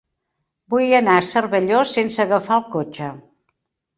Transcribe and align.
Vull 0.73 0.93
anar 0.99 1.17
a 1.19 1.25
Cervelló 1.27 1.83
sense 1.91 2.23
agafar 2.25 2.57
el 2.61 2.65
cotxe. 2.77 3.13